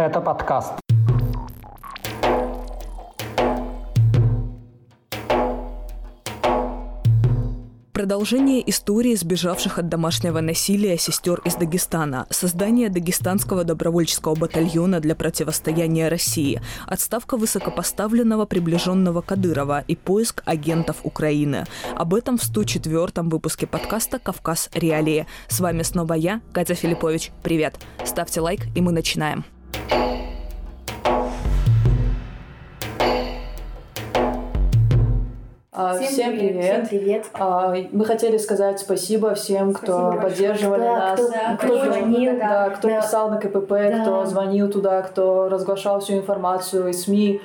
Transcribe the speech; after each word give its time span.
Это 0.00 0.22
подкаст. 0.22 0.72
Продолжение 7.92 8.70
истории 8.70 9.14
сбежавших 9.14 9.78
от 9.78 9.90
домашнего 9.90 10.40
насилия 10.40 10.96
сестер 10.96 11.42
из 11.44 11.56
Дагестана, 11.56 12.26
создание 12.30 12.88
Дагестанского 12.88 13.64
добровольческого 13.64 14.34
батальона 14.34 15.00
для 15.00 15.14
противостояния 15.14 16.08
России, 16.08 16.62
отставка 16.86 17.36
высокопоставленного 17.36 18.46
приближенного 18.46 19.20
Кадырова 19.20 19.84
и 19.86 19.96
поиск 19.96 20.42
агентов 20.46 21.00
Украины. 21.02 21.66
Об 21.94 22.14
этом 22.14 22.38
в 22.38 22.42
104-м 22.42 23.28
выпуске 23.28 23.66
подкаста 23.66 24.18
«Кавказ. 24.18 24.70
Реалии». 24.72 25.26
С 25.48 25.60
вами 25.60 25.82
снова 25.82 26.14
я, 26.14 26.40
Катя 26.54 26.74
Филиппович. 26.74 27.32
Привет. 27.42 27.78
Ставьте 28.06 28.40
лайк, 28.40 28.62
и 28.74 28.80
мы 28.80 28.92
начинаем. 28.92 29.44
Всем, 35.94 36.08
всем 36.08 36.30
привет. 36.30 36.52
привет. 36.52 36.86
Всем 36.86 36.86
привет. 36.86 37.26
А, 37.34 37.74
мы 37.92 38.04
хотели 38.04 38.36
сказать 38.38 38.80
спасибо 38.80 39.34
всем, 39.34 39.72
кто 39.72 40.12
спасибо 40.12 40.22
поддерживали 40.22 40.80
да, 40.80 40.98
нас, 40.98 41.20
кто, 41.20 41.66
кто, 41.66 41.84
звонил, 41.84 42.38
да, 42.38 42.70
кто 42.70 42.88
да. 42.88 43.00
писал 43.00 43.30
на 43.30 43.38
КПП, 43.38 43.68
да. 43.68 44.00
кто 44.02 44.26
звонил 44.26 44.70
туда, 44.70 45.02
кто 45.02 45.48
разглашал 45.48 46.00
всю 46.00 46.14
информацию 46.14 46.88
из 46.88 47.04
СМИ. 47.04 47.40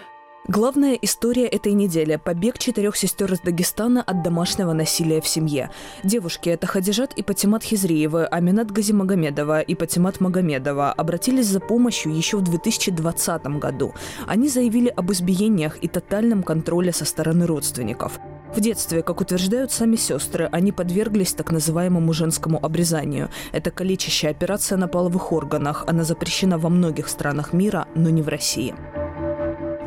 Главная 0.47 0.93
история 0.93 1.47
этой 1.47 1.73
недели– 1.73 2.17
побег 2.23 2.59
четырех 2.59 2.95
сестер 2.95 3.33
из 3.33 3.39
Дагестана 3.39 4.03
от 4.03 4.21
домашнего 4.21 4.73
насилия 4.73 5.19
в 5.19 5.27
семье. 5.27 5.71
Девушки– 6.03 6.49
это 6.51 6.67
Хадижат 6.67 7.13
и 7.13 7.23
Патимат 7.23 7.63
Хизриевы, 7.63 8.25
Аминат 8.25 8.69
Газимагомедова 8.69 9.61
и 9.61 9.73
Патимат 9.73 10.21
Магомедова– 10.21 10.93
обратились 10.97 11.47
за 11.47 11.59
помощью 11.59 12.15
еще 12.15 12.37
в 12.37 12.43
2020 12.43 13.47
году. 13.57 13.95
Они 14.27 14.47
заявили 14.47 14.89
об 14.89 15.11
избиениях 15.11 15.79
и 15.81 15.87
тотальном 15.87 16.43
контроле 16.43 16.93
со 16.93 17.05
стороны 17.05 17.47
родственников. 17.47 18.19
В 18.55 18.59
детстве, 18.59 19.01
как 19.01 19.21
утверждают 19.21 19.71
сами 19.71 19.95
сестры, 19.95 20.47
они 20.51 20.71
подверглись 20.71 21.33
так 21.33 21.51
называемому 21.51 22.13
женскому 22.13 22.63
обрезанию. 22.63 23.31
Это 23.51 23.71
калечащая 23.71 24.29
операция 24.29 24.77
на 24.77 24.87
половых 24.87 25.31
органах. 25.31 25.85
Она 25.87 26.03
запрещена 26.03 26.59
во 26.59 26.69
многих 26.69 27.07
странах 27.07 27.51
мира, 27.51 27.87
но 27.95 28.11
не 28.11 28.21
в 28.21 28.27
России. 28.27 28.75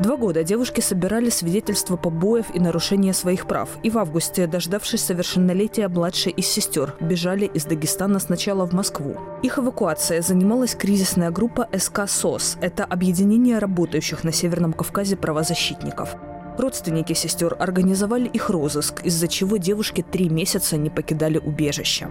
Два 0.00 0.16
года 0.16 0.44
девушки 0.44 0.80
собирали 0.80 1.28
свидетельства 1.28 1.96
побоев 1.96 2.54
и 2.54 2.60
нарушения 2.60 3.12
своих 3.12 3.48
прав. 3.48 3.68
И 3.82 3.90
в 3.90 3.98
августе, 3.98 4.46
дождавшись 4.46 5.04
совершеннолетия 5.04 5.88
младшей 5.88 6.30
из 6.30 6.46
сестер, 6.46 6.94
бежали 7.00 7.46
из 7.46 7.64
Дагестана 7.64 8.20
сначала 8.20 8.64
в 8.64 8.72
Москву. 8.72 9.16
Их 9.42 9.58
эвакуация 9.58 10.22
занималась 10.22 10.76
кризисная 10.76 11.32
группа 11.32 11.68
СК 11.76 12.02
СОС. 12.06 12.58
Это 12.60 12.84
объединение 12.84 13.58
работающих 13.58 14.22
на 14.22 14.30
Северном 14.30 14.72
Кавказе 14.72 15.16
правозащитников. 15.16 16.14
Родственники 16.58 17.12
сестер 17.12 17.56
организовали 17.58 18.28
их 18.28 18.50
розыск, 18.50 19.04
из-за 19.04 19.26
чего 19.26 19.56
девушки 19.56 20.04
три 20.08 20.28
месяца 20.28 20.76
не 20.76 20.90
покидали 20.90 21.38
убежище. 21.38 22.08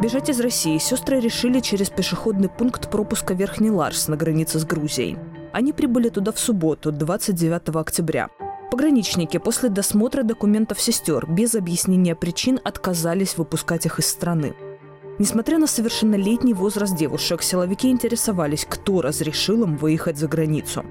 Бежать 0.00 0.28
из 0.30 0.40
России 0.40 0.78
сестры 0.78 1.20
решили 1.20 1.60
через 1.60 1.90
пешеходный 1.90 2.48
пункт 2.48 2.88
пропуска 2.88 3.34
Верхний 3.34 3.70
Ларс 3.70 4.08
на 4.08 4.16
границе 4.16 4.58
с 4.58 4.64
Грузией. 4.64 5.18
Они 5.52 5.72
прибыли 5.72 6.08
туда 6.10 6.32
в 6.32 6.38
субботу, 6.38 6.92
29 6.92 7.74
октября. 7.74 8.28
Пограничники 8.70 9.38
после 9.38 9.68
досмотра 9.68 10.22
документов 10.22 10.80
сестер 10.80 11.26
без 11.28 11.56
объяснения 11.56 12.14
причин 12.14 12.60
отказались 12.62 13.36
выпускать 13.36 13.84
их 13.84 13.98
из 13.98 14.06
страны. 14.06 14.54
Несмотря 15.18 15.58
на 15.58 15.66
совершеннолетний 15.66 16.54
возраст 16.54 16.96
девушек, 16.96 17.42
силовики 17.42 17.90
интересовались, 17.90 18.64
кто 18.64 19.02
разрешил 19.02 19.64
им 19.64 19.76
выехать 19.76 20.18
за 20.18 20.28
границу. 20.28 20.84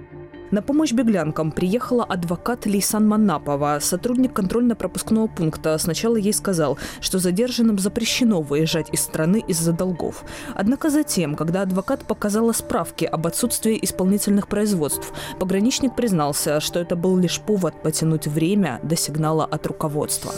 На 0.51 0.63
помощь 0.63 0.93
беглянкам 0.93 1.51
приехала 1.51 2.03
адвокат 2.03 2.65
Лейсан 2.65 3.07
Манапова. 3.07 3.77
Сотрудник 3.79 4.33
контрольно-пропускного 4.33 5.27
пункта 5.27 5.77
сначала 5.77 6.15
ей 6.15 6.33
сказал, 6.33 6.79
что 7.01 7.19
задержанным 7.19 7.77
запрещено 7.77 8.41
выезжать 8.41 8.89
из 8.91 9.01
страны 9.01 9.43
из-за 9.47 9.73
долгов. 9.73 10.23
Однако 10.55 10.89
затем, 10.89 11.35
когда 11.35 11.61
адвокат 11.61 12.03
показала 12.05 12.51
справки 12.53 13.05
об 13.05 13.27
отсутствии 13.27 13.77
исполнительных 13.79 14.47
производств, 14.47 15.13
пограничник 15.39 15.95
признался, 15.95 16.59
что 16.59 16.79
это 16.79 16.95
был 16.95 17.15
лишь 17.17 17.39
повод 17.39 17.83
потянуть 17.83 18.25
время 18.25 18.79
до 18.81 18.95
сигнала 18.95 19.45
от 19.45 19.67
руководства. 19.67 20.31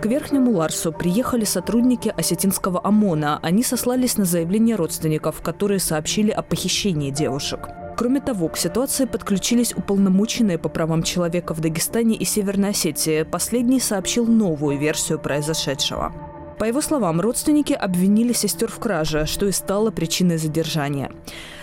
К 0.00 0.06
Верхнему 0.06 0.52
Ларсу 0.52 0.92
приехали 0.92 1.44
сотрудники 1.44 2.12
осетинского 2.16 2.80
ОМОНа. 2.84 3.40
Они 3.42 3.62
сослались 3.64 4.16
на 4.16 4.24
заявление 4.24 4.76
родственников, 4.76 5.42
которые 5.42 5.80
сообщили 5.80 6.30
о 6.30 6.42
похищении 6.42 7.10
девушек. 7.10 7.68
Кроме 7.96 8.20
того, 8.20 8.48
к 8.48 8.56
ситуации 8.56 9.04
подключились 9.04 9.74
уполномоченные 9.74 10.58
по 10.58 10.68
правам 10.68 11.02
человека 11.02 11.54
в 11.54 11.60
Дагестане 11.60 12.16
и 12.16 12.24
Северной 12.24 12.70
Осетии. 12.70 13.22
Последний 13.22 13.80
сообщил 13.80 14.26
новую 14.26 14.78
версию 14.78 15.18
произошедшего. 15.18 16.12
По 16.58 16.64
его 16.64 16.80
словам, 16.80 17.20
родственники 17.20 17.72
обвинили 17.72 18.32
сестер 18.32 18.70
в 18.70 18.78
краже, 18.78 19.26
что 19.26 19.46
и 19.46 19.52
стало 19.52 19.90
причиной 19.90 20.38
задержания. 20.38 21.10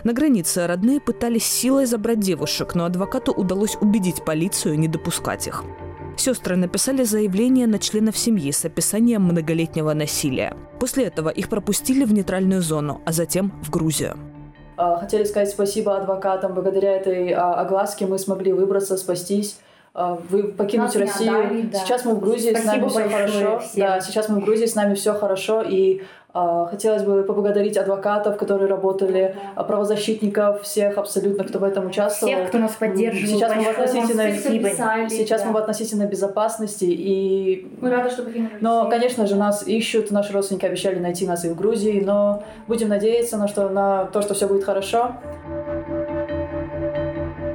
На 0.04 0.14
границе 0.14 0.68
родные 0.68 1.00
пытались 1.00 1.46
силой 1.46 1.86
забрать 1.86 2.20
девушек, 2.20 2.76
но 2.76 2.86
адвокату 2.86 3.32
удалось 3.32 3.78
убедить 3.80 4.26
полицию 4.26 4.78
не 4.78 4.88
допускать 4.88 5.48
их. 5.48 5.64
Сестры 6.18 6.58
написали 6.58 7.04
заявление 7.04 7.66
на 7.66 7.80
членов 7.80 8.18
семьи 8.18 8.52
с 8.52 8.66
описанием 8.66 9.24
многолетнего 9.24 9.94
насилия. 9.94 10.58
После 10.80 11.06
этого 11.06 11.30
их 11.30 11.48
пропустили 11.48 12.04
в 12.04 12.12
нейтральную 12.12 12.62
зону, 12.62 13.02
а 13.06 13.14
затем 13.14 13.54
в 13.64 13.70
Грузию. 13.70 14.18
Хотели 15.00 15.26
сказать 15.26 15.50
спасибо 15.50 15.98
адвокатам. 15.98 16.54
Благодаря 16.54 16.96
этой 16.96 17.34
огласке 17.34 18.06
мы 18.06 18.18
смогли 18.18 18.54
выбраться, 18.54 18.96
спастись 18.98 19.60
вы 19.94 20.44
покинуть 20.44 20.88
Нас 20.88 20.96
Россию. 20.96 21.40
Отдали, 21.40 21.62
да. 21.64 21.80
Сейчас 21.80 22.06
мы 22.06 22.16
в 22.16 22.20
Грузии, 22.20 22.52
Спасибо 22.52 22.88
с 22.90 22.96
нами 22.96 23.10
все 23.10 23.10
хорошо. 23.10 23.60
Всем. 23.60 23.86
Да, 23.86 24.00
сейчас 24.02 24.30
мы 24.30 24.40
в 24.40 24.46
Грузии, 24.46 24.66
с 24.66 24.76
нами 24.76 24.94
все 24.94 25.14
хорошо. 25.14 25.64
И 25.64 26.04
э, 26.34 26.66
хотелось 26.70 27.04
бы 27.04 27.24
поблагодарить 27.24 27.76
адвокатов, 27.76 28.38
которые 28.38 28.70
работали, 28.70 29.36
да. 29.56 29.64
правозащитников, 29.64 30.62
всех 30.62 30.98
абсолютно, 30.98 31.44
кто 31.44 31.58
в 31.60 31.64
этом 31.64 31.88
участвовал. 31.88 32.34
Всех, 32.34 32.50
кто 32.50 32.60
нас 32.60 32.74
поддерживал. 32.74 33.40
Сейчас 33.40 33.56
мы 33.56 33.64
в 33.64 33.70
относительной, 33.70 34.38
писали, 34.60 35.10
сейчас 35.10 35.42
да. 35.42 35.48
мы 35.48 35.54
в 35.54 35.58
относительной 35.58 36.08
безопасности. 36.08 36.86
И... 36.86 37.68
Мы 37.82 37.90
рады, 37.90 38.12
что 38.12 38.24
вы 38.24 38.50
Но, 38.62 38.90
конечно 38.90 39.26
же, 39.26 39.36
нас 39.36 39.68
ищут, 39.68 40.12
наши 40.12 40.32
родственники 40.34 40.66
обещали 40.66 41.00
найти 41.00 41.26
нас 41.26 41.46
и 41.46 41.50
в 41.50 41.56
Грузии, 41.56 42.00
но 42.06 42.44
будем 42.68 42.90
надеяться 42.90 43.38
на, 43.38 43.48
что, 43.48 43.70
на 43.70 44.06
то, 44.06 44.22
что 44.22 44.36
все 44.36 44.48
будет 44.48 44.64
хорошо. 44.64 45.16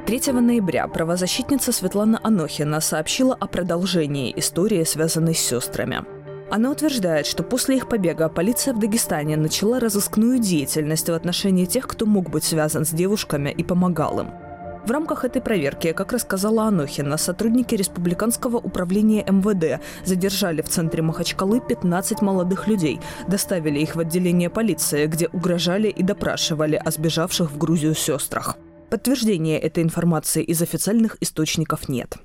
3 0.05 0.33
ноября 0.33 0.87
правозащитница 0.87 1.71
Светлана 1.71 2.19
Анохина 2.21 2.79
сообщила 2.79 3.33
о 3.33 3.47
продолжении 3.47 4.31
истории, 4.37 4.83
связанной 4.83 5.33
с 5.33 5.39
сестрами. 5.39 6.05
Она 6.51 6.69
утверждает, 6.69 7.25
что 7.25 7.41
после 7.41 7.77
их 7.77 7.89
побега 7.89 8.29
полиция 8.29 8.75
в 8.75 8.79
Дагестане 8.79 9.35
начала 9.35 9.79
разыскную 9.79 10.37
деятельность 10.37 11.09
в 11.09 11.13
отношении 11.13 11.65
тех, 11.65 11.87
кто 11.87 12.05
мог 12.05 12.29
быть 12.29 12.43
связан 12.43 12.85
с 12.85 12.91
девушками 12.91 13.49
и 13.49 13.63
помогал 13.63 14.19
им. 14.19 14.27
В 14.85 14.91
рамках 14.91 15.25
этой 15.25 15.41
проверки, 15.41 15.91
как 15.91 16.13
рассказала 16.13 16.65
Анохина, 16.65 17.17
сотрудники 17.17 17.73
Республиканского 17.73 18.57
управления 18.57 19.25
МВД 19.27 19.81
задержали 20.03 20.61
в 20.61 20.69
центре 20.69 21.01
Махачкалы 21.01 21.59
15 21.67 22.21
молодых 22.21 22.67
людей, 22.67 22.99
доставили 23.27 23.79
их 23.79 23.95
в 23.95 23.99
отделение 23.99 24.51
полиции, 24.51 25.07
где 25.07 25.29
угрожали 25.29 25.87
и 25.87 26.03
допрашивали 26.03 26.75
о 26.75 26.91
сбежавших 26.91 27.49
в 27.49 27.57
Грузию 27.57 27.95
сестрах. 27.95 28.55
Подтверждения 28.95 29.59
этой 29.59 29.83
информации 29.83 30.41
из 30.41 30.61
официальных 30.61 31.17
источников 31.19 31.89
нет. 31.89 32.15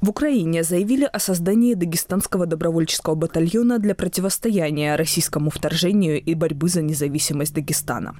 В 0.00 0.08
Украине 0.08 0.64
заявили 0.64 1.04
о 1.04 1.20
создании 1.20 1.74
Дагестанского 1.74 2.46
добровольческого 2.46 3.14
батальона 3.14 3.78
для 3.78 3.94
противостояния 3.94 4.96
российскому 4.96 5.50
вторжению 5.50 6.20
и 6.20 6.34
борьбы 6.34 6.68
за 6.68 6.82
независимость 6.82 7.54
Дагестана. 7.54 8.16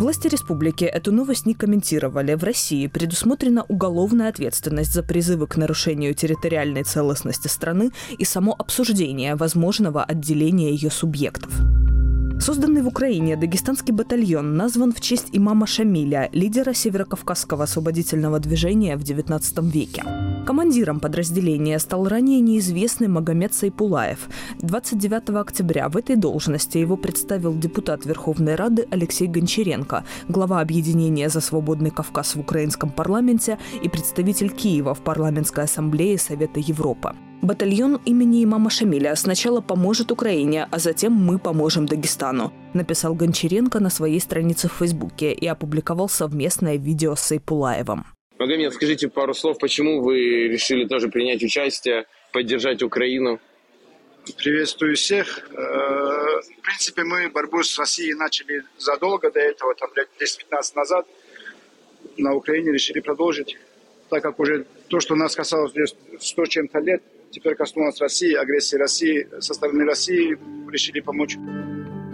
Власти 0.00 0.26
республики 0.26 0.82
эту 0.82 1.12
новость 1.12 1.46
не 1.46 1.54
комментировали. 1.54 2.34
В 2.34 2.42
России 2.42 2.88
предусмотрена 2.88 3.64
уголовная 3.68 4.28
ответственность 4.28 4.92
за 4.92 5.04
призывы 5.04 5.46
к 5.46 5.56
нарушению 5.56 6.14
территориальной 6.14 6.82
целостности 6.82 7.46
страны 7.46 7.92
и 8.18 8.24
само 8.24 8.56
обсуждение 8.58 9.36
возможного 9.36 10.02
отделения 10.02 10.72
ее 10.72 10.90
субъектов. 10.90 11.52
Созданный 12.40 12.82
в 12.82 12.86
Украине 12.88 13.36
дагестанский 13.36 13.92
батальон 13.92 14.56
назван 14.56 14.92
в 14.92 15.00
честь 15.00 15.28
имама 15.32 15.66
Шамиля, 15.66 16.30
лидера 16.32 16.72
северокавказского 16.72 17.64
освободительного 17.64 18.38
движения 18.38 18.96
в 18.96 19.00
XIX 19.00 19.70
веке. 19.70 20.04
Командиром 20.46 21.00
подразделения 21.00 21.78
стал 21.78 22.06
ранее 22.08 22.40
неизвестный 22.40 23.08
Магомед 23.08 23.52
Сайпулаев. 23.54 24.28
29 24.60 25.30
октября 25.30 25.88
в 25.88 25.96
этой 25.96 26.16
должности 26.16 26.78
его 26.78 26.96
представил 26.96 27.58
депутат 27.58 28.06
Верховной 28.06 28.54
Рады 28.54 28.86
Алексей 28.90 29.26
Гончаренко, 29.26 30.04
глава 30.28 30.60
объединения 30.60 31.28
«За 31.28 31.40
свободный 31.40 31.90
Кавказ» 31.90 32.36
в 32.36 32.40
украинском 32.40 32.90
парламенте 32.90 33.58
и 33.82 33.88
представитель 33.88 34.50
Киева 34.50 34.94
в 34.94 35.00
парламентской 35.00 35.64
ассамблее 35.64 36.16
Совета 36.18 36.60
Европы. 36.60 37.14
Батальон 37.40 38.00
имени 38.04 38.42
имама 38.42 38.68
Шамиля 38.68 39.14
сначала 39.14 39.60
поможет 39.60 40.10
Украине, 40.10 40.66
а 40.72 40.78
затем 40.80 41.12
мы 41.12 41.38
поможем 41.38 41.86
Дагестану, 41.86 42.52
написал 42.74 43.14
Гончаренко 43.14 43.78
на 43.78 43.90
своей 43.90 44.20
странице 44.20 44.68
в 44.68 44.72
Фейсбуке 44.72 45.32
и 45.32 45.46
опубликовал 45.46 46.08
совместное 46.08 46.76
видео 46.76 47.14
с 47.14 47.20
Сайпулаевым. 47.20 48.04
Магомед, 48.40 48.74
скажите 48.74 49.08
пару 49.08 49.34
слов, 49.34 49.58
почему 49.58 50.02
вы 50.02 50.48
решили 50.48 50.84
тоже 50.86 51.08
принять 51.08 51.42
участие, 51.44 52.06
поддержать 52.32 52.82
Украину? 52.82 53.38
Приветствую 54.36 54.96
всех. 54.96 55.48
Э, 55.52 55.56
в 55.56 56.62
принципе, 56.62 57.04
мы 57.04 57.30
борьбу 57.30 57.62
с 57.62 57.78
Россией 57.78 58.14
начали 58.14 58.64
задолго 58.78 59.30
до 59.30 59.38
этого, 59.38 59.74
там 59.76 59.90
лет 59.94 60.08
10-15 60.20 60.74
назад. 60.74 61.06
На 62.16 62.34
Украине 62.34 62.72
решили 62.72 62.98
продолжить, 62.98 63.56
так 64.10 64.22
как 64.22 64.40
уже 64.40 64.66
то, 64.88 64.98
что 64.98 65.14
нас 65.14 65.36
касалось 65.36 65.72
100 66.20 66.46
чем-то 66.46 66.80
лет, 66.80 67.02
теперь 67.30 67.54
коснулось 67.54 68.00
России, 68.00 68.34
агрессии 68.34 68.76
России, 68.76 69.28
со 69.40 69.54
стороны 69.54 69.84
России 69.84 70.38
решили 70.70 71.00
помочь. 71.00 71.36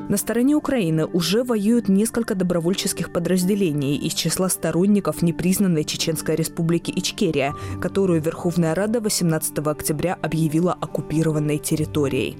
На 0.08 0.18
стороне 0.18 0.54
Украины 0.54 1.06
уже 1.06 1.44
воюют 1.44 1.88
несколько 1.88 2.34
добровольческих 2.34 3.10
подразделений 3.10 3.96
из 3.96 4.12
числа 4.12 4.50
сторонников 4.50 5.22
непризнанной 5.22 5.84
Чеченской 5.84 6.36
республики 6.36 6.92
Ичкерия, 6.94 7.54
которую 7.80 8.20
Верховная 8.20 8.74
Рада 8.74 9.00
18 9.00 9.58
октября 9.60 10.18
объявила 10.20 10.74
оккупированной 10.74 11.58
территорией. 11.58 12.36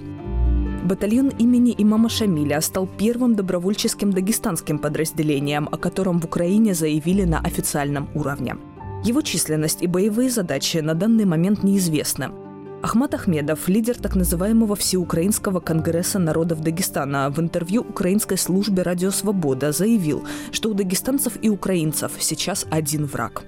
Батальон 0.83 1.29
имени 1.39 1.73
имама 1.75 2.09
Шамиля 2.09 2.61
стал 2.61 2.87
первым 2.87 3.35
добровольческим 3.35 4.13
дагестанским 4.13 4.77
подразделением, 4.77 5.67
о 5.71 5.77
котором 5.77 6.21
в 6.21 6.25
Украине 6.25 6.75
заявили 6.75 7.23
на 7.23 7.39
официальном 7.39 8.07
уровне. 8.13 8.57
Его 9.03 9.21
численность 9.21 9.81
и 9.81 9.87
боевые 9.87 10.29
задачи 10.29 10.77
на 10.77 10.93
данный 10.93 11.25
момент 11.25 11.63
неизвестны. 11.63 12.44
Ахмат 12.85 13.15
Ахмедов, 13.15 13.67
лидер 13.67 13.97
так 13.97 14.15
называемого 14.15 14.75
Всеукраинского 14.75 15.59
конгресса 15.59 16.19
народов 16.19 16.61
Дагестана, 16.61 17.31
в 17.31 17.39
интервью 17.39 17.81
украинской 17.81 18.37
службе 18.37 18.83
«Радио 18.83 19.09
Свобода» 19.09 19.71
заявил, 19.71 20.23
что 20.51 20.69
у 20.69 20.75
дагестанцев 20.75 21.33
и 21.41 21.49
украинцев 21.49 22.11
сейчас 22.19 22.67
один 22.69 23.05
враг. 23.05 23.41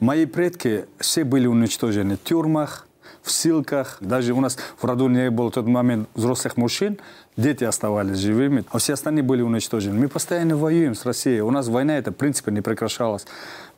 Мои 0.00 0.24
предки 0.24 0.86
все 0.98 1.24
были 1.24 1.46
уничтожены 1.46 2.16
в 2.16 2.26
тюрьмах, 2.26 2.88
в 3.22 3.30
ссылках. 3.30 3.98
Даже 4.00 4.32
у 4.32 4.40
нас 4.40 4.56
в 4.78 4.84
роду 4.86 5.08
не 5.08 5.30
было 5.30 5.50
в 5.50 5.52
тот 5.52 5.66
момент 5.66 6.08
взрослых 6.14 6.56
мужчин, 6.56 6.98
дети 7.36 7.64
оставались 7.64 8.16
живыми, 8.16 8.64
а 8.70 8.78
все 8.78 8.94
остальные 8.94 9.24
были 9.24 9.42
уничтожены. 9.42 10.00
Мы 10.00 10.08
постоянно 10.08 10.56
воюем 10.56 10.94
с 10.94 11.04
Россией. 11.04 11.42
У 11.42 11.50
нас 11.50 11.68
война 11.68 11.98
это 11.98 12.12
в 12.12 12.14
принципе 12.14 12.50
не 12.50 12.62
прекращалась. 12.62 13.26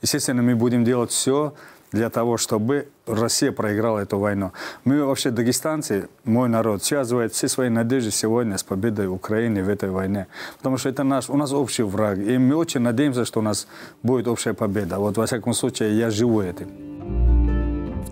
Естественно, 0.01 0.43
мы 0.43 0.55
будем 0.55 0.85
делать 0.85 1.11
все, 1.11 1.55
для 1.95 2.11
того, 2.11 2.37
чтобы 2.37 2.89
Россия 3.07 3.53
проиграла 3.53 4.01
эту 4.01 4.19
войну. 4.19 4.53
Мы 4.85 5.05
вообще, 5.05 5.31
дагестанцы, 5.31 6.09
мой 6.25 6.49
народ, 6.49 6.83
связывает 6.83 7.33
все 7.33 7.49
свои 7.49 7.69
надежды 7.69 8.11
сегодня 8.11 8.59
с 8.59 8.63
победой 8.63 9.07
Украины 9.07 9.63
в 9.63 9.69
этой 9.69 9.91
войне. 9.91 10.27
Потому 10.59 10.77
что 10.77 10.89
это 10.89 11.05
наш, 11.05 11.31
у 11.31 11.37
нас 11.37 11.53
общий 11.53 11.85
враг. 11.85 12.19
И 12.19 12.39
мы 12.39 12.57
очень 12.57 12.81
надеемся, 12.81 13.25
что 13.25 13.41
у 13.41 13.43
нас 13.43 13.69
будет 14.03 14.29
общая 14.29 14.55
победа. 14.55 14.99
Вот, 14.99 15.17
во 15.17 15.25
всяком 15.27 15.55
случае, 15.55 15.99
я 15.99 16.11
живу 16.11 16.43
этим. 16.43 16.69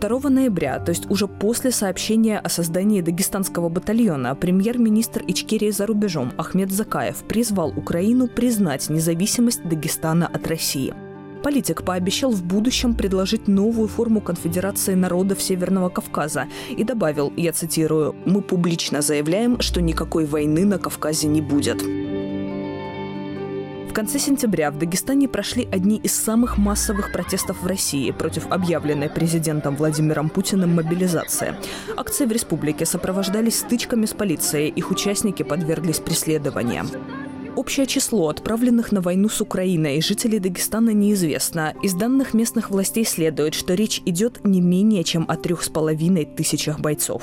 2 0.01 0.31
ноября, 0.31 0.79
то 0.81 0.91
есть 0.91 1.11
уже 1.11 1.27
после 1.27 1.71
сообщения 1.71 2.39
о 2.39 2.49
создании 2.49 3.03
дагестанского 3.03 3.69
батальона, 3.69 4.35
премьер-министр 4.35 5.23
Ичкерии 5.29 5.71
за 5.71 5.87
рубежом 5.87 6.33
Ахмед 6.37 6.73
Закаев 6.73 7.17
призвал 7.29 7.73
Украину 7.77 8.27
признать 8.27 8.91
независимость 8.91 9.63
Дагестана 9.63 10.27
от 10.27 10.47
России. 10.49 10.93
Политик 11.43 11.83
пообещал 11.83 12.31
в 12.31 12.43
будущем 12.45 12.95
предложить 12.95 13.49
новую 13.49 13.89
форму 13.89 14.21
конфедерации 14.21 14.95
народов 14.95 15.43
Северного 15.43 15.89
Кавказа 15.89 16.47
и 16.71 16.85
добавил, 16.85 17.33
я 17.37 17.53
цитирую, 17.53 18.15
«Мы 18.25 18.43
публично 18.43 19.03
заявляем, 19.03 19.61
что 19.61 19.81
никакой 19.81 20.25
войны 20.25 20.65
на 20.65 20.79
Кавказе 20.79 21.27
не 21.27 21.41
будет». 21.41 21.83
В 23.93 23.95
конце 23.95 24.19
сентября 24.19 24.71
в 24.71 24.79
Дагестане 24.79 25.29
прошли 25.29 25.69
одни 25.71 25.99
из 25.99 26.15
самых 26.15 26.57
массовых 26.57 27.13
протестов 27.13 27.61
в 27.61 27.67
России 27.67 28.11
против 28.11 28.51
объявленной 28.51 29.11
президентом 29.11 29.77
Владимиром 29.77 30.31
Путиным 30.31 30.77
мобилизации. 30.77 31.57
Акции 31.95 32.25
в 32.25 32.33
республике 32.33 32.87
сопровождались 32.87 33.59
стычками 33.59 34.07
с 34.07 34.15
полицией, 34.15 34.71
их 34.71 34.91
участники 34.91 35.43
подверглись 35.43 35.99
преследованиям. 35.99 36.89
Общее 37.55 37.87
число 37.87 38.31
отправленных 38.31 38.93
на 38.93 39.03
войну 39.03 39.29
с 39.29 39.43
Украиной 39.43 40.01
жителей 40.01 40.39
Дагестана 40.39 40.91
неизвестно. 40.91 41.75
Из 41.83 41.93
данных 41.93 42.33
местных 42.33 42.71
властей 42.71 43.05
следует, 43.05 43.53
что 43.53 43.75
речь 43.75 44.01
идет 44.07 44.43
не 44.43 44.63
менее 44.63 45.05
чем 45.05 45.27
о 45.29 45.37
трех 45.37 45.63
с 45.63 45.69
половиной 45.69 46.25
тысячах 46.25 46.81
бойцов. 46.81 47.23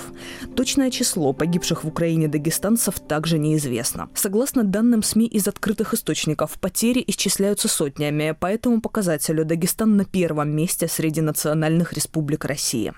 Точное 0.55 0.91
число 0.91 1.33
погибших 1.33 1.83
в 1.83 1.87
Украине 1.87 2.27
дагестанцев 2.27 2.99
также 2.99 3.39
неизвестно. 3.39 4.09
Согласно 4.13 4.63
данным 4.63 5.01
СМИ 5.01 5.25
из 5.25 5.47
открытых 5.47 5.95
источников, 5.95 6.59
потери 6.59 7.03
исчисляются 7.07 7.67
сотнями. 7.67 8.35
По 8.39 8.45
этому 8.45 8.81
показателю 8.81 9.45
Дагестан 9.45 9.97
на 9.97 10.05
первом 10.05 10.55
месте 10.55 10.87
среди 10.87 11.21
национальных 11.21 11.93
республик 11.93 12.45
России. 12.45 12.93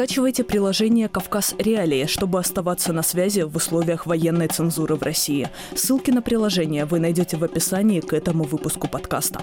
Скачивайте 0.00 0.44
приложение 0.44 1.10
«Кавказ 1.10 1.54
Реалии», 1.58 2.06
чтобы 2.06 2.40
оставаться 2.40 2.94
на 2.94 3.02
связи 3.02 3.42
в 3.42 3.54
условиях 3.54 4.06
военной 4.06 4.48
цензуры 4.48 4.94
в 4.94 5.02
России. 5.02 5.50
Ссылки 5.74 6.10
на 6.10 6.22
приложение 6.22 6.86
вы 6.86 7.00
найдете 7.00 7.36
в 7.36 7.44
описании 7.44 8.00
к 8.00 8.14
этому 8.14 8.44
выпуску 8.44 8.88
подкаста. 8.88 9.42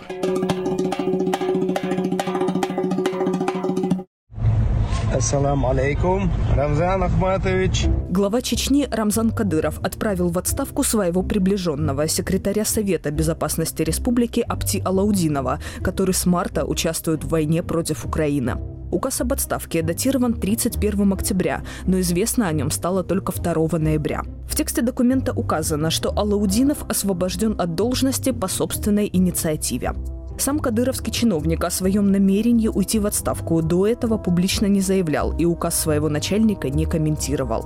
Ассаламу 5.13 5.69
алейкум, 5.69 6.31
Рамзан 6.55 7.03
Ахматович. 7.03 7.85
Глава 8.09 8.41
Чечни 8.41 8.87
Рамзан 8.89 9.29
Кадыров 9.29 9.77
отправил 9.83 10.29
в 10.29 10.39
отставку 10.39 10.81
своего 10.81 11.21
приближенного, 11.21 12.07
секретаря 12.07 12.65
Совета 12.65 13.11
безопасности 13.11 13.83
республики 13.83 14.39
Апти 14.39 14.81
Алаудинова, 14.83 15.59
который 15.83 16.15
с 16.15 16.25
марта 16.25 16.65
участвует 16.65 17.23
в 17.23 17.29
войне 17.29 17.61
против 17.61 18.07
Украины. 18.07 18.57
Указ 18.91 19.21
об 19.21 19.33
отставке 19.33 19.81
датирован 19.81 20.33
31 20.33 21.13
октября, 21.13 21.63
но 21.85 21.99
известно 21.99 22.47
о 22.47 22.53
нем 22.53 22.71
стало 22.71 23.03
только 23.03 23.33
2 23.33 23.79
ноября. 23.79 24.23
В 24.47 24.55
тексте 24.55 24.81
документа 24.81 25.33
указано, 25.33 25.89
что 25.89 26.11
Алаудинов 26.11 26.83
освобожден 26.89 27.55
от 27.59 27.75
должности 27.75 28.31
по 28.31 28.47
собственной 28.47 29.09
инициативе. 29.11 29.93
Сам 30.39 30.59
кадыровский 30.59 31.11
чиновник 31.11 31.63
о 31.63 31.71
своем 31.71 32.11
намерении 32.11 32.67
уйти 32.67 32.99
в 32.99 33.07
отставку 33.07 33.61
до 33.61 33.87
этого 33.87 34.17
публично 34.17 34.67
не 34.67 34.81
заявлял 34.81 35.35
и 35.35 35.45
указ 35.45 35.79
своего 35.79 36.09
начальника 36.09 36.69
не 36.69 36.85
комментировал. 36.85 37.65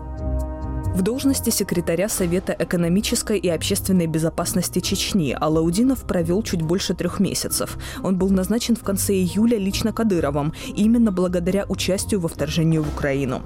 В 0.94 1.04
должности 1.04 1.50
секретаря 1.50 2.10
Совета 2.10 2.54
экономической 2.58 3.38
и 3.38 3.48
общественной 3.48 4.08
безопасности 4.08 4.80
Чечни 4.80 5.32
Алаудинов 5.40 6.04
провел 6.04 6.44
чуть 6.44 6.62
больше 6.62 6.94
трех 6.94 7.22
месяцев. 7.22 7.78
Он 8.04 8.18
был 8.18 8.30
назначен 8.30 8.76
в 8.76 8.84
конце 8.84 9.14
июля 9.14 9.58
лично 9.58 9.94
Кадыровым, 9.94 10.54
именно 10.76 11.14
благодаря 11.14 11.66
участию 11.70 12.20
во 12.20 12.28
вторжении 12.28 12.78
в 12.78 12.90
Украину. 12.90 13.42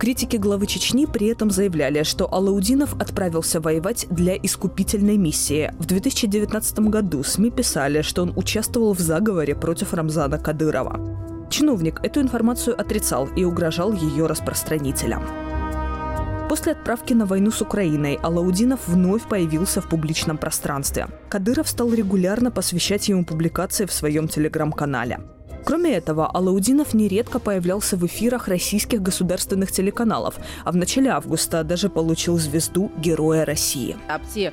Критики 0.00 0.36
главы 0.36 0.66
Чечни 0.66 1.06
при 1.06 1.28
этом 1.28 1.50
заявляли, 1.50 2.02
что 2.02 2.32
Алаудинов 2.32 2.94
отправился 2.94 3.60
воевать 3.60 4.06
для 4.10 4.34
искупительной 4.34 5.16
миссии. 5.16 5.72
В 5.78 5.86
2019 5.86 6.80
году 6.80 7.22
СМИ 7.22 7.50
писали, 7.50 8.02
что 8.02 8.22
он 8.22 8.32
участвовал 8.34 8.94
в 8.94 8.98
заговоре 8.98 9.54
против 9.54 9.94
Рамзана 9.94 10.38
Кадырова. 10.38 11.46
Чиновник 11.50 12.00
эту 12.02 12.20
информацию 12.20 12.80
отрицал 12.80 13.28
и 13.36 13.44
угрожал 13.44 13.92
ее 13.92 14.26
распространителям. 14.26 15.49
После 16.50 16.72
отправки 16.72 17.12
на 17.12 17.26
войну 17.26 17.52
с 17.52 17.62
Украиной 17.62 18.18
Алаудинов 18.20 18.88
вновь 18.88 19.22
появился 19.22 19.80
в 19.80 19.88
публичном 19.88 20.36
пространстве. 20.36 21.06
Кадыров 21.28 21.68
стал 21.68 21.94
регулярно 21.94 22.50
посвящать 22.50 23.08
ему 23.08 23.24
публикации 23.24 23.86
в 23.86 23.92
своем 23.92 24.26
телеграм-канале. 24.26 25.20
Кроме 25.64 25.92
этого, 25.92 26.26
Алаудинов 26.26 26.92
нередко 26.92 27.38
появлялся 27.38 27.96
в 27.96 28.04
эфирах 28.04 28.48
российских 28.48 29.00
государственных 29.00 29.70
телеканалов, 29.70 30.40
а 30.64 30.72
в 30.72 30.76
начале 30.76 31.10
августа 31.10 31.62
даже 31.62 31.88
получил 31.88 32.36
звезду 32.36 32.90
Героя 32.96 33.44
России. 33.44 33.96
Апти 34.08 34.52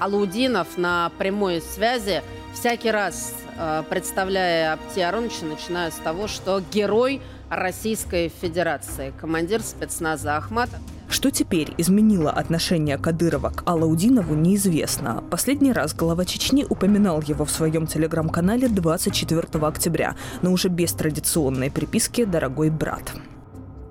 Алаудинов 0.00 0.76
на 0.76 1.12
прямой 1.18 1.60
связи 1.60 2.20
всякий 2.52 2.90
раз 2.90 3.32
э, 3.60 3.84
представляя 3.88 4.72
Апти 4.72 4.98
Ароновича, 4.98 5.46
начиная 5.46 5.92
с 5.92 5.96
того, 6.02 6.26
что 6.26 6.60
герой 6.72 7.22
Российской 7.48 8.32
Федерации, 8.40 9.12
командир 9.20 9.60
спецназа 9.60 10.36
Ахматов. 10.36 10.80
Что 11.12 11.30
теперь 11.30 11.74
изменило 11.76 12.30
отношение 12.30 12.96
Кадырова 12.96 13.50
к 13.50 13.64
Алаудинову, 13.66 14.34
неизвестно. 14.34 15.22
Последний 15.30 15.70
раз 15.70 15.94
глава 15.94 16.24
Чечни 16.24 16.64
упоминал 16.66 17.20
его 17.20 17.44
в 17.44 17.50
своем 17.50 17.86
телеграм-канале 17.86 18.66
24 18.66 19.42
октября, 19.66 20.16
но 20.40 20.50
уже 20.50 20.68
без 20.68 20.94
традиционной 20.94 21.70
приписки 21.70 22.24
«Дорогой 22.24 22.70
брат». 22.70 23.12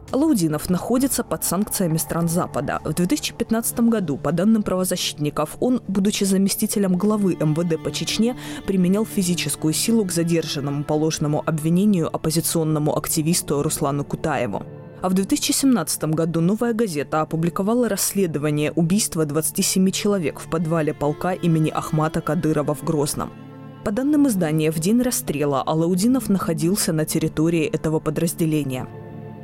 Алаудинов 0.10 0.72
находится 0.72 1.24
под 1.24 1.44
санкциями 1.44 1.98
стран 1.98 2.28
Запада. 2.28 2.80
В 2.84 2.94
2015 2.96 3.82
году, 3.82 4.18
по 4.18 4.32
данным 4.32 4.64
правозащитников, 4.64 5.58
он, 5.60 5.80
будучи 5.88 6.24
заместителем 6.24 6.96
главы 6.96 7.36
МВД 7.36 7.82
по 7.84 7.92
Чечне, 7.92 8.36
применял 8.66 9.06
физическую 9.06 9.76
силу 9.76 10.06
к 10.06 10.12
задержанному 10.12 10.84
по 10.84 10.94
ложному 10.94 11.44
обвинению 11.46 12.14
оппозиционному 12.14 12.98
активисту 12.98 13.62
Руслану 13.62 14.04
Кутаеву. 14.04 14.66
А 15.02 15.10
в 15.10 15.16
2017 15.16 16.04
году 16.04 16.42
«Новая 16.42 16.74
газета» 16.74 17.22
опубликовала 17.22 17.90
расследование 17.90 18.72
убийства 18.72 19.26
27 19.26 19.90
человек 19.90 20.40
в 20.40 20.48
подвале 20.48 20.94
полка 20.94 21.34
имени 21.34 21.72
Ахмата 21.72 22.22
Кадырова 22.22 22.76
в 22.76 22.84
Грозном. 22.84 23.32
По 23.84 23.92
данным 23.92 24.28
издания, 24.28 24.72
в 24.72 24.78
день 24.78 25.02
расстрела 25.02 25.64
Алаудинов 25.64 26.30
находился 26.30 26.94
на 26.94 27.06
территории 27.06 27.66
этого 27.66 28.00
подразделения. 28.00 28.88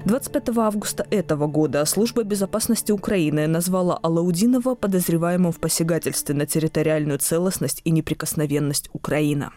25 0.05 0.57
августа 0.57 1.07
этого 1.09 1.47
года 1.47 1.83
Служба 1.85 2.21
безопасности 2.21 2.91
Украины 2.91 3.47
назвала 3.47 3.97
Алаудинова 4.03 4.75
подозреваемым 4.75 5.51
в 5.51 5.59
посягательстве 5.59 6.35
на 6.35 6.45
территориальную 6.45 7.17
целостность 7.17 7.81
и 7.83 7.89
неприкосновенность 7.89 8.91
Украины. 8.93 9.49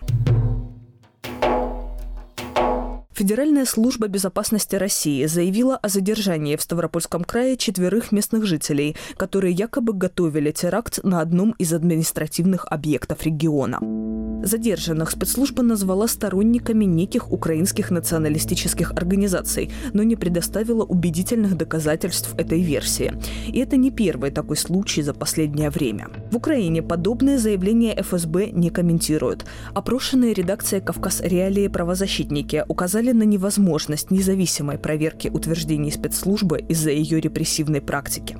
Федеральная 3.21 3.67
служба 3.67 4.09
безопасности 4.09 4.77
России 4.77 5.27
заявила 5.27 5.77
о 5.77 5.91
задержании 5.91 6.57
в 6.57 6.63
Ставропольском 6.63 7.23
крае 7.23 7.59
четверых 7.59 8.13
местных 8.13 8.47
жителей, 8.47 8.97
которые 9.19 9.53
якобы 9.53 9.93
готовили 9.93 10.53
теракт 10.53 11.01
на 11.05 11.21
одном 11.21 11.51
из 11.59 11.75
административных 11.75 12.65
объектов 12.65 13.23
региона. 13.27 13.79
Задержанных 14.43 15.11
спецслужба 15.11 15.63
назвала 15.63 16.09
сторонниками 16.09 16.85
неких 16.85 17.33
украинских 17.33 17.91
националистических 17.91 18.93
организаций, 18.93 19.71
но 19.93 20.03
не 20.03 20.17
предоставила 20.17 20.85
убедительных 20.85 21.57
доказательств 21.57 22.35
этой 22.39 22.63
версии. 22.63 23.13
И 23.49 23.59
это 23.59 23.77
не 23.77 23.91
первый 23.91 24.31
такой 24.31 24.57
случай 24.57 25.03
за 25.03 25.15
последнее 25.15 25.71
время. 25.71 26.09
В 26.31 26.37
Украине 26.37 26.83
подобные 26.83 27.39
заявления 27.39 27.95
ФСБ 28.01 28.51
не 28.51 28.71
комментируют. 28.71 29.45
Опрошенные 29.75 30.33
редакцией 30.33 30.83
«Кавказ 30.83 31.21
Реалии» 31.21 31.69
правозащитники 31.69 32.65
указали 32.69 33.13
на 33.13 33.25
невозможность 33.25 34.11
независимой 34.11 34.79
проверки 34.79 35.29
утверждений 35.29 35.93
спецслужбы 35.93 36.65
из-за 36.69 36.91
ее 36.91 37.21
репрессивной 37.21 37.81
практики. 37.81 38.39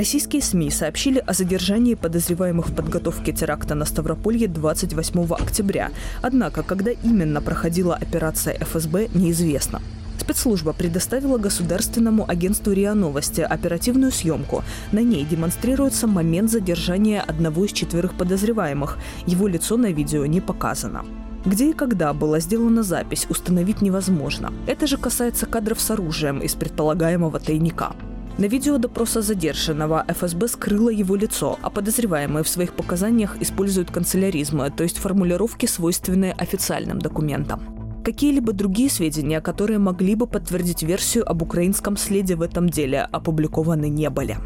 Российские 0.00 0.40
СМИ 0.40 0.70
сообщили 0.70 1.18
о 1.18 1.34
задержании 1.34 1.92
подозреваемых 1.92 2.70
в 2.70 2.74
подготовке 2.74 3.32
теракта 3.32 3.74
на 3.74 3.84
Ставрополье 3.84 4.48
28 4.48 5.34
октября. 5.34 5.90
Однако, 6.22 6.62
когда 6.62 6.90
именно 6.90 7.42
проходила 7.42 7.96
операция 7.96 8.56
ФСБ, 8.60 9.08
неизвестно. 9.12 9.82
Спецслужба 10.18 10.72
предоставила 10.72 11.36
государственному 11.36 12.24
агентству 12.26 12.72
РИА 12.72 12.94
Новости 12.94 13.42
оперативную 13.42 14.10
съемку. 14.10 14.64
На 14.90 15.00
ней 15.00 15.22
демонстрируется 15.26 16.06
момент 16.06 16.50
задержания 16.50 17.20
одного 17.20 17.66
из 17.66 17.72
четверых 17.72 18.14
подозреваемых. 18.14 18.96
Его 19.26 19.48
лицо 19.48 19.76
на 19.76 19.92
видео 19.92 20.24
не 20.24 20.40
показано. 20.40 21.04
Где 21.44 21.68
и 21.68 21.74
когда 21.74 22.14
была 22.14 22.40
сделана 22.40 22.82
запись, 22.82 23.26
установить 23.28 23.82
невозможно. 23.82 24.50
Это 24.66 24.86
же 24.86 24.96
касается 24.96 25.44
кадров 25.44 25.78
с 25.78 25.90
оружием 25.90 26.38
из 26.38 26.54
предполагаемого 26.54 27.38
тайника. 27.38 27.94
На 28.40 28.46
видео 28.46 28.78
допроса 28.78 29.20
задержанного 29.20 30.02
ФСБ 30.08 30.48
скрыло 30.48 30.88
его 30.88 31.14
лицо, 31.14 31.58
а 31.60 31.68
подозреваемые 31.68 32.42
в 32.42 32.48
своих 32.48 32.72
показаниях 32.72 33.36
используют 33.42 33.90
канцеляризмы, 33.90 34.72
то 34.74 34.82
есть 34.82 34.96
формулировки, 34.96 35.66
свойственные 35.66 36.32
официальным 36.32 37.00
документам. 37.00 38.02
Какие-либо 38.02 38.54
другие 38.54 38.88
сведения, 38.88 39.42
которые 39.42 39.78
могли 39.78 40.14
бы 40.14 40.26
подтвердить 40.26 40.82
версию 40.82 41.30
об 41.30 41.42
украинском 41.42 41.98
следе 41.98 42.34
в 42.34 42.40
этом 42.40 42.70
деле, 42.70 43.02
опубликованы 43.12 43.90
не 43.90 44.08
были. 44.08 44.38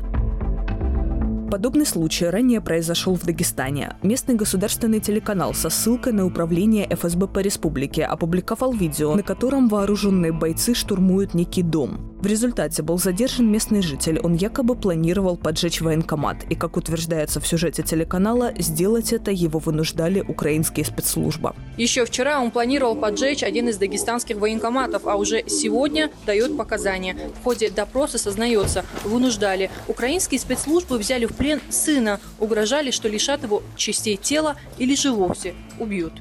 Подобный 1.52 1.86
случай 1.86 2.26
ранее 2.26 2.60
произошел 2.60 3.14
в 3.14 3.22
Дагестане. 3.22 3.94
Местный 4.02 4.34
государственный 4.34 4.98
телеканал 4.98 5.54
со 5.54 5.70
ссылкой 5.70 6.14
на 6.14 6.26
управление 6.26 6.88
ФСБ 6.90 7.28
по 7.28 7.38
республике 7.38 8.02
опубликовал 8.06 8.72
видео, 8.72 9.14
на 9.14 9.22
котором 9.22 9.68
вооруженные 9.68 10.32
бойцы 10.32 10.74
штурмуют 10.74 11.32
некий 11.32 11.62
дом. 11.62 12.13
В 12.24 12.26
результате 12.26 12.82
был 12.82 12.96
задержан 12.96 13.52
местный 13.52 13.82
житель. 13.82 14.18
Он 14.18 14.32
якобы 14.32 14.76
планировал 14.76 15.36
поджечь 15.36 15.82
военкомат. 15.82 16.38
И, 16.48 16.54
как 16.54 16.78
утверждается 16.78 17.38
в 17.38 17.46
сюжете 17.46 17.82
телеканала, 17.82 18.50
сделать 18.56 19.12
это 19.12 19.30
его 19.30 19.58
вынуждали 19.58 20.22
украинские 20.26 20.86
спецслужбы. 20.86 21.52
Еще 21.76 22.06
вчера 22.06 22.40
он 22.40 22.50
планировал 22.50 22.96
поджечь 22.96 23.42
один 23.42 23.68
из 23.68 23.76
дагестанских 23.76 24.38
военкоматов, 24.38 25.06
а 25.06 25.16
уже 25.16 25.44
сегодня 25.48 26.10
дает 26.24 26.56
показания. 26.56 27.14
В 27.38 27.44
ходе 27.44 27.68
допроса 27.68 28.16
сознается, 28.16 28.86
вынуждали. 29.04 29.70
Украинские 29.86 30.40
спецслужбы 30.40 30.96
взяли 30.96 31.26
в 31.26 31.34
плен 31.34 31.60
сына, 31.68 32.20
угрожали, 32.40 32.90
что 32.90 33.06
лишат 33.06 33.42
его 33.42 33.62
частей 33.76 34.16
тела 34.16 34.56
или 34.78 34.94
же 34.94 35.12
вовсе 35.12 35.52
убьют. 35.78 36.14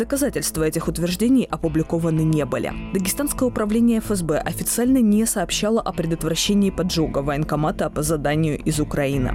Доказательства 0.00 0.62
этих 0.62 0.88
утверждений 0.88 1.44
опубликованы 1.44 2.22
не 2.22 2.46
были. 2.46 2.72
Дагестанское 2.94 3.46
управление 3.46 4.00
ФСБ 4.00 4.38
официально 4.38 4.96
не 5.02 5.26
сообщало 5.26 5.82
о 5.82 5.92
предотвращении 5.92 6.70
поджога 6.70 7.18
военкомата 7.18 7.90
по 7.90 8.02
заданию 8.02 8.58
из 8.58 8.80
Украины. 8.80 9.34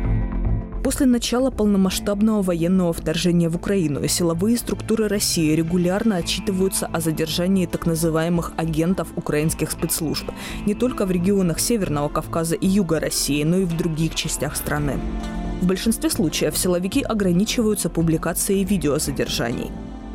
После 0.84 1.05
начала 1.05 1.51
полномасштабного 1.51 2.41
военного 2.41 2.93
вторжения 2.93 3.48
в 3.48 3.57
Украину 3.57 4.07
силовые 4.07 4.57
структуры 4.57 5.07
России 5.07 5.53
регулярно 5.53 6.15
отчитываются 6.15 6.88
о 6.88 7.00
задержании 7.00 7.67
так 7.67 7.86
называемых 7.86 8.53
агентов 8.57 9.10
украинских 9.15 9.69
спецслужб 9.69 10.31
не 10.65 10.74
только 10.74 11.05
в 11.05 11.12
регионах 11.12 11.60
Северного 11.60 12.10
Кавказа 12.10 12.55
и 12.55 12.65
Юга 12.65 13.00
России, 13.00 13.43
но 13.43 13.57
и 13.57 13.65
в 13.65 13.77
других 13.77 14.15
частях 14.15 14.55
страны. 14.55 14.95
В 15.62 15.67
большинстве 15.67 16.10
случаев 16.10 16.57
силовики 16.57 17.03
ограничиваются 17.03 17.91
публикацией 17.91 18.63
видео 18.63 18.98
задержаний. 18.98 19.69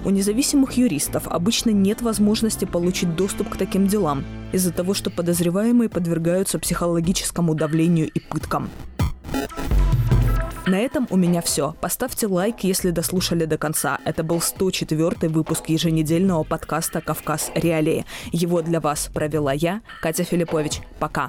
У 0.05 0.11
независимых 0.11 0.73
юристов 0.73 1.29
обычно 1.29 1.71
нет 1.71 2.01
возможности 2.01 2.65
получить 2.65 3.15
доступ 3.17 3.51
к 3.51 3.57
таким 3.57 3.87
делам 3.87 4.25
из-за 4.53 4.73
того, 4.73 4.95
что 4.95 5.11
подозреваемые 5.11 5.91
подвергаются 5.91 6.59
психологическому 6.59 7.55
давлению 7.55 8.09
и 8.09 8.19
пыткам. 8.21 8.71
На 10.67 10.79
этом 10.79 11.07
у 11.11 11.17
меня 11.17 11.43
все. 11.43 11.75
Поставьте 11.81 12.29
лайк, 12.29 12.61
если 12.61 12.91
дослушали 12.91 13.45
до 13.45 13.59
конца. 13.59 13.99
Это 14.05 14.23
был 14.23 14.41
104 14.41 15.29
выпуск 15.29 15.69
еженедельного 15.69 16.45
подкаста 16.45 17.01
«Кавказ 17.01 17.51
Реалии». 17.55 18.07
Его 18.31 18.63
для 18.63 18.81
вас 18.81 19.11
провела 19.13 19.53
я, 19.53 19.81
Катя 20.01 20.23
Филиппович. 20.23 20.81
Пока. 21.01 21.29